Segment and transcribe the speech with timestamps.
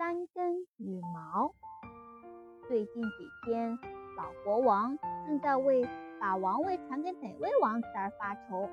[0.00, 1.54] 三根羽毛。
[2.66, 3.78] 最近几天，
[4.16, 5.86] 老国王正在为
[6.18, 8.66] 把王位传给哪位王子而发愁。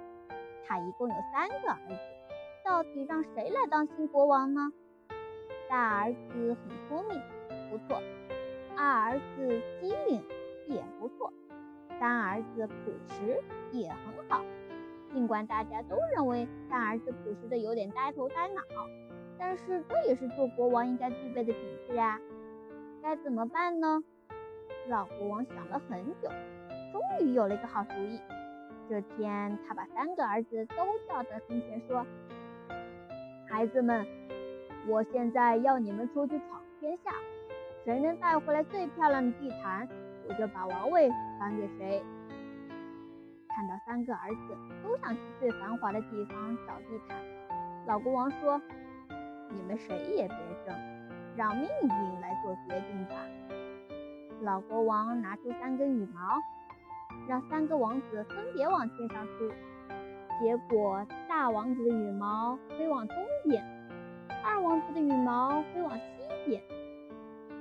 [0.66, 2.00] 他一共有三个儿子，
[2.64, 4.72] 到底让谁来当新国王呢？
[5.68, 7.22] 大儿子很聪明，
[7.70, 8.02] 不错；
[8.78, 10.24] 二儿子机灵，
[10.68, 11.30] 也不错；
[12.00, 14.46] 三儿子朴实，也很好。
[15.12, 18.62] 尽管大家都认为三儿子朴实的有点呆头呆脑，
[19.40, 22.20] 但是这也是做国王应该具备的品质啊。
[23.02, 24.04] 该怎么办呢？
[24.88, 26.30] 老国王想了很久，
[26.92, 28.20] 终于有了一个好主意。
[28.90, 30.76] 这天，他把三个儿子都
[31.08, 32.06] 叫到跟前，说
[33.50, 34.08] ：“孩子们，
[34.88, 37.12] 我现在要你们出去闯天下，
[37.84, 39.88] 谁能带回来最漂亮的地毯，
[40.30, 42.02] 我就把王位传给谁。”
[43.50, 47.18] 看到三个儿子都想去最繁华的地方找地毯，
[47.88, 48.62] 老国王说
[49.50, 50.76] ：“你们谁也别争，
[51.36, 53.16] 让命运来做决定吧。”
[54.42, 56.38] 老国王拿出三根羽毛。
[57.28, 59.50] 让三个王子分别往天上吹，
[60.40, 63.62] 结果大王子的羽毛飞往东边，
[64.46, 66.04] 二王子的羽毛飞往西
[66.46, 66.62] 边，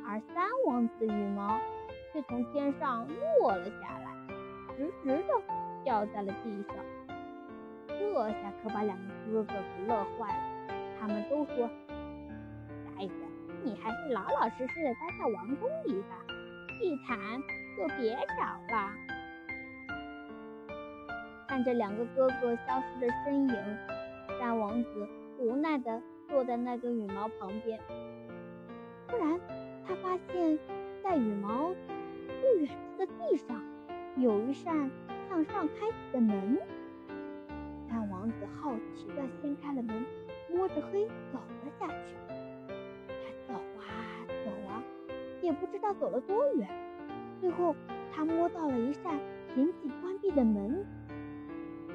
[0.06, 1.58] 而三王子的羽毛
[2.12, 3.08] 却从天上
[3.40, 4.14] 落了下来，
[4.76, 5.34] 直直的
[5.82, 6.76] 掉在了地上。
[7.88, 10.45] 这下可把两个哥哥给乐坏了，
[11.06, 11.70] 他们都说
[12.98, 13.12] ：“呆子，
[13.62, 16.16] 你还是老老实实的待在王宫里吧，
[16.80, 17.16] 地毯
[17.76, 18.92] 就别找了。”
[21.46, 23.54] 看着两个哥哥消失的身影，
[24.40, 27.78] 三王子无奈地坐在那根羽毛旁边。
[29.06, 29.38] 突然，
[29.86, 30.58] 他发现，
[31.04, 33.62] 在羽毛不远处的地上，
[34.16, 34.90] 有一扇
[35.28, 36.58] 向上开启的门。
[37.88, 40.04] 三王子好奇地掀开了门，
[40.56, 42.16] 摸着黑走了下去。
[43.06, 44.82] 他走啊走啊，
[45.42, 46.66] 也不知道走了多远，
[47.40, 47.76] 最后
[48.10, 49.18] 他摸到了一扇
[49.54, 50.86] 紧紧关闭的门。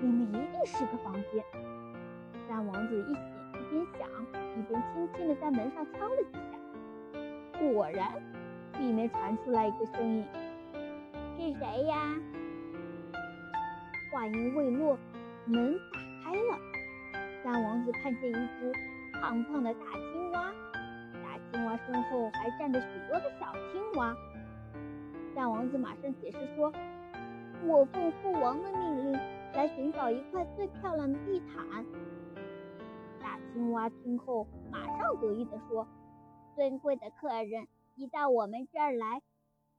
[0.02, 1.44] 里面一定是个房间。
[2.48, 3.24] 三王子一想
[3.54, 4.08] 一边想，
[4.58, 7.60] 一边轻轻地在门上敲了几下。
[7.60, 8.14] 果然，
[8.80, 10.26] 里面传出来一个声音
[11.38, 12.16] ：“是谁呀？”
[14.12, 14.98] 话音未落，
[15.46, 16.71] 门打开了。
[17.44, 18.72] 三王子看见一只
[19.14, 20.52] 胖胖的大青蛙，
[21.24, 24.16] 大青蛙身后还站着许多的小青蛙。
[25.34, 26.72] 三王子马上解释说
[27.66, 29.20] ：“我奉父王的命令。”
[29.54, 31.86] 来寻找一块最漂亮的地毯。
[33.20, 35.86] 大青蛙听后，马上得意地说
[36.56, 39.22] ：“尊贵的客人，一到我们这儿来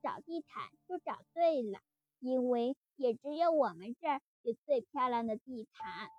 [0.02, 1.78] 找地毯，就找对了，
[2.20, 6.10] 因为也只有我们这儿有最漂亮的地毯。”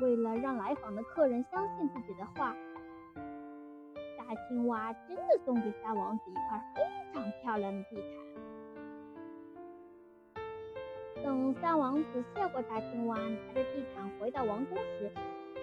[0.00, 2.54] 为了让来访的客人相信自己的话，
[4.16, 6.82] 大青蛙真的送给三王子一块非
[7.12, 8.04] 常漂亮的地毯。
[11.24, 15.10] 等三王子谢过大青蛙，拿着地毯回到王宫时，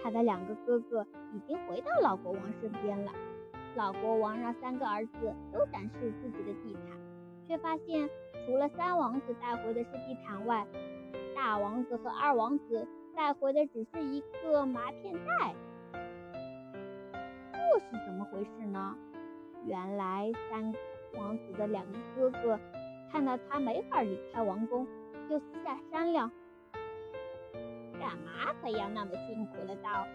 [0.02, 3.12] 他的两个哥哥已经回到老国王身边了。
[3.74, 6.98] 老国王让三个儿子都展示自己的地毯，
[7.48, 8.08] 却发现
[8.44, 10.66] 除了三王子带回的是地毯外，
[11.34, 15.54] 大王子和二王子带回的只是一个麻片袋。
[17.50, 18.94] 这是怎么回事呢？
[19.64, 20.72] 原来三
[21.14, 22.60] 王子的两个哥哥
[23.10, 24.86] 看到他没法离开王宫。
[25.28, 26.30] 就私下商量，
[27.98, 30.06] 干嘛非要那么辛苦的到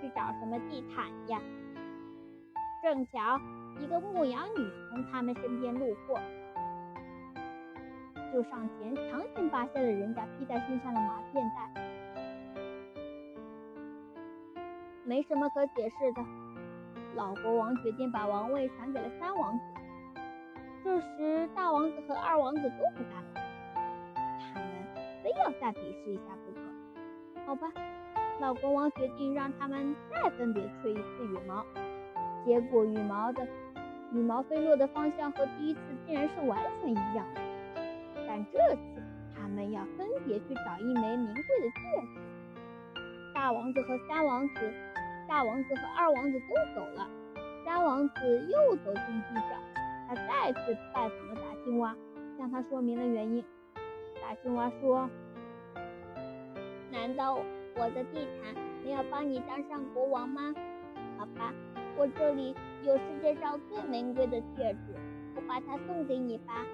[0.00, 1.40] 去找什么地毯呀？
[2.82, 3.40] 正巧
[3.78, 6.20] 一个牧羊女从他们身边路过，
[8.30, 11.87] 就上前强行扒下了人家披在身上的麻片袋。
[15.08, 16.22] 没什么可解释的，
[17.14, 19.64] 老国王决定把王位传给了三王子。
[20.84, 23.40] 这时，大王子和二王子都不干了。
[24.14, 24.68] 他们
[25.24, 26.60] 非要再比试一下不可，
[27.46, 27.72] 好吧？
[28.38, 31.64] 老国王决定让他们再分别吹一次羽毛，
[32.44, 33.48] 结果羽毛的
[34.12, 37.40] 羽毛飞落的方向和第一次竟然是完全一样的。
[38.26, 39.02] 但这次
[39.34, 42.20] 他们要分别去找一枚名贵的戒指。
[43.34, 44.72] 大王子和三王子，
[45.28, 47.06] 大王子和二王子都走了，
[47.62, 49.58] 三王子又走进地角，
[50.08, 51.94] 他再次拜访了大青蛙，
[52.38, 53.44] 向他说明了原因。
[54.22, 55.06] 大青蛙说
[56.90, 57.34] ：“难道
[57.76, 60.54] 我的地毯没有帮你当上国王吗？
[61.18, 61.52] 好吧，
[61.98, 64.94] 我这里有世界上最名贵的戒指，
[65.36, 66.64] 我把它送给你吧。”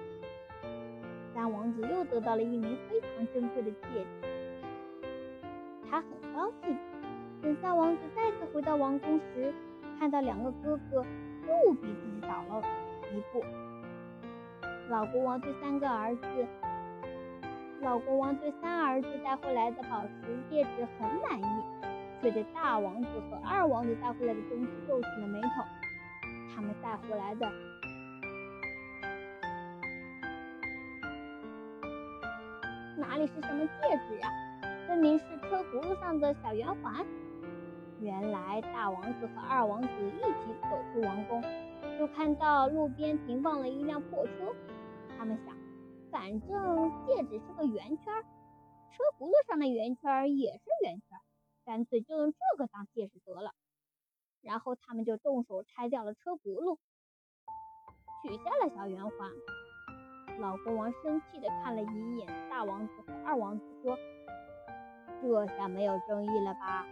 [1.35, 5.09] 三王子又得到了一枚非常珍贵的戒指，
[5.91, 6.77] 他很高兴。
[7.45, 9.53] 等三王子再次回到王宫时，
[9.99, 11.05] 看到两个哥哥
[11.47, 12.59] 又比自己早了
[13.13, 13.45] 一步。
[14.89, 16.25] 老国王对三个儿子，
[17.81, 21.63] 老国王对三儿子带回来的宝石戒指很满意，
[22.19, 25.63] 却对大王子和二王子带回来的东西皱起了眉头。
[26.55, 27.51] 他们带回来的
[32.97, 34.29] 哪里是什么戒指呀？
[34.87, 37.05] 分明是车轱辘上的小圆环。
[38.05, 41.41] 原来大王子和二王子一起走出王宫，
[41.97, 44.55] 就看到路边停放了一辆破车。
[45.17, 45.57] 他们想，
[46.11, 48.13] 反正戒指是个圆圈，
[48.91, 51.17] 车轱辘上的圆圈也是圆圈，
[51.65, 53.55] 干脆就用这个当戒指得了。
[54.43, 56.77] 然后他们就动手拆掉了车轱辘，
[58.21, 59.31] 取下了小圆环。
[60.37, 63.97] 老国王生气地看了一眼大王子和二王子，说
[65.23, 66.85] ：“这下没有争议了吧？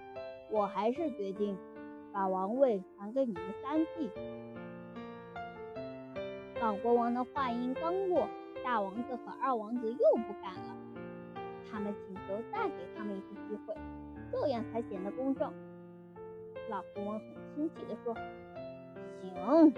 [0.53, 1.57] 我还是决定
[2.13, 4.11] 把王位传给你们三弟。”
[6.61, 8.29] 老国王的话音刚落，
[8.63, 10.77] 大王子和二王子又不干了。
[11.69, 12.21] 他们请求
[12.51, 13.75] 再给他们一次机会，
[14.31, 15.51] 这样才显得公正。
[16.69, 18.13] 老国王很生气地说
[19.21, 19.73] ：“行，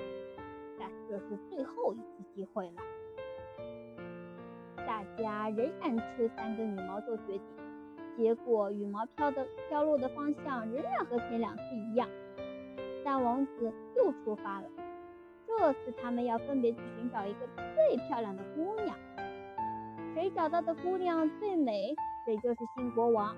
[0.78, 2.74] 但这是最后一次机会了。”
[4.86, 7.42] 大家仍然吹三根羽毛做决定，
[8.18, 12.08] 结果羽毛飘的飘落的方向仍然和前两次一样。
[13.04, 14.68] 三王子又出发了，
[15.46, 18.96] 这次他们要分别去寻找一个最漂亮的姑娘，
[20.14, 21.94] 谁找到的姑娘最美，
[22.26, 23.36] 谁就是新国王。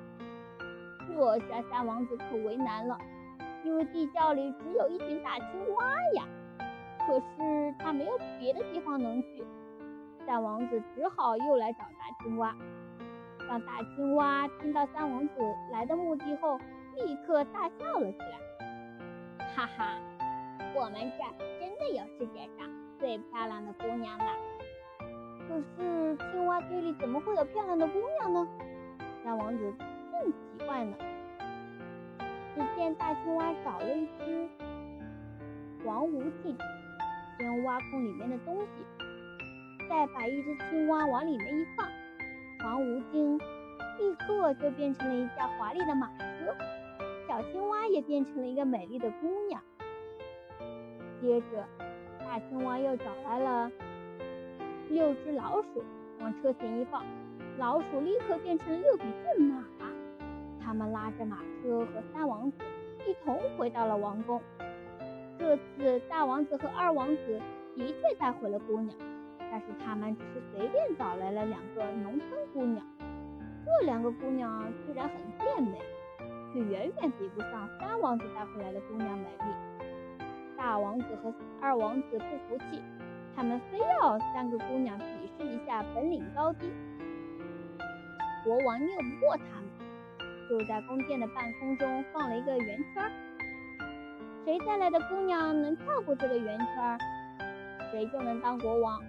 [1.08, 2.98] 这下三王子可为难了。
[3.64, 5.84] 因为地窖里只有一群大青蛙
[6.16, 6.24] 呀，
[7.06, 9.44] 可是他没有别的地方能去，
[10.26, 12.56] 三王子只好又来找大青蛙。
[13.48, 15.34] 当大青蛙听到三王子
[15.72, 16.60] 来的目的后，
[16.96, 18.40] 立刻大笑了起来，
[19.56, 19.98] 哈哈，
[20.76, 24.26] 我们这儿真的有世界上最漂亮的姑娘了。
[25.48, 28.48] 可是青蛙堆里怎么会有漂亮的姑娘呢？
[29.24, 29.74] 三王子
[30.12, 30.98] 正奇怪呢。
[32.54, 34.50] 只见大青蛙找了一只
[35.86, 36.58] 黄无镜，
[37.38, 41.88] 先挖空里面的东西，再把一只青蛙往里面一放，
[42.60, 43.38] 黄无精
[44.00, 46.56] 立刻就变成了一架华丽的马车，
[47.28, 49.62] 小青蛙也变成了一个美丽的姑娘。
[51.22, 51.66] 接着，
[52.20, 53.72] 大青蛙又找来了
[54.90, 55.84] 六只老鼠，
[56.20, 57.04] 往车前一放，
[57.58, 59.64] 老鼠立刻变成了六匹骏马。
[60.60, 62.58] 他们拉着马车和三王子
[63.08, 64.42] 一同回到了王宫。
[65.40, 67.42] 这次大王子和二王子
[67.76, 68.98] 的确带回了姑娘，
[69.52, 72.86] 但是他们只是随便找来了两个农村姑娘。
[73.66, 75.80] 这两个姑娘虽然很健美，
[76.54, 80.26] 却远远比不上三王子带回来的姑娘美丽。
[80.56, 82.82] 大王子和二王子不服气，
[83.36, 86.72] 他们非要三个姑娘比试一下本领高低。
[88.44, 89.68] 国王拗不过他们。
[90.50, 93.12] 就在宫殿的半空中放了一个圆圈，
[94.46, 96.98] 谁带来的姑娘能跳过这个圆圈，
[97.92, 99.04] 谁就能当国王。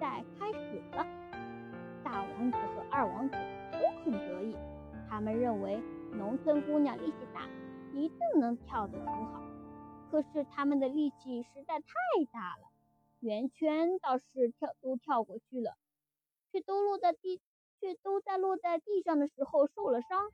[0.00, 1.06] 比赛开始了，
[2.02, 3.36] 大王子和二王子
[3.70, 4.56] 都很得意，
[5.10, 5.78] 他们认为
[6.12, 7.42] 农村姑娘力气大，
[7.92, 9.42] 一定能跳得很好。
[10.10, 11.84] 可是他们的力气实在太
[12.32, 12.70] 大了，
[13.20, 15.76] 圆圈倒是跳都跳过去了，
[16.50, 17.42] 却都落在地。
[17.78, 20.30] 却都在落在地上的时候受了伤，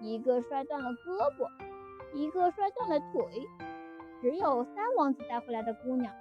[0.00, 1.48] 一个摔断了胳膊，
[2.12, 3.46] 一个摔断了腿。
[4.20, 6.12] 只有三王子带回来的姑娘，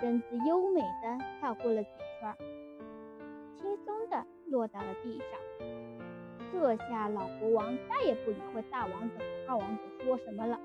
[0.00, 1.90] 身子优美的跳过了几
[2.22, 2.36] 圈，
[3.56, 5.66] 轻松的落到了地上。
[6.52, 10.56] 这下老国王再也不理会大王子和二王子说什么了，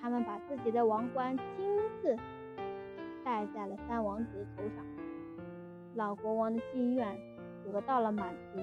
[0.00, 2.16] 他们把自己的王冠亲自
[3.22, 4.82] 戴在了三王子头上。
[5.96, 7.30] 老国王的心愿。
[7.62, 8.58] 得到了满足。